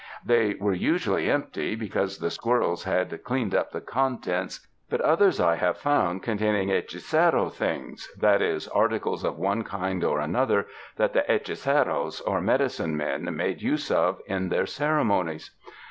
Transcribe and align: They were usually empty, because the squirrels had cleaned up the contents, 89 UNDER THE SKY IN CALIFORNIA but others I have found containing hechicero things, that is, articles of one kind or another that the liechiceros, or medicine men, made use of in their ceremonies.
They 0.25 0.55
were 0.59 0.73
usually 0.73 1.29
empty, 1.29 1.75
because 1.75 2.17
the 2.17 2.31
squirrels 2.31 2.85
had 2.85 3.23
cleaned 3.23 3.53
up 3.53 3.69
the 3.71 3.81
contents, 3.81 4.65
89 4.91 5.11
UNDER 5.11 5.25
THE 5.25 5.31
SKY 5.31 5.53
IN 5.53 5.59
CALIFORNIA 5.59 5.59
but 5.59 5.61
others 5.61 5.61
I 5.61 5.67
have 5.67 5.77
found 6.09 6.23
containing 6.23 6.67
hechicero 6.69 7.49
things, 7.53 8.09
that 8.17 8.41
is, 8.41 8.67
articles 8.69 9.23
of 9.23 9.37
one 9.37 9.63
kind 9.63 10.03
or 10.03 10.19
another 10.19 10.65
that 10.95 11.13
the 11.13 11.23
liechiceros, 11.29 12.19
or 12.25 12.41
medicine 12.41 12.97
men, 12.97 13.29
made 13.35 13.61
use 13.61 13.91
of 13.91 14.19
in 14.25 14.49
their 14.49 14.65
ceremonies. 14.65 15.51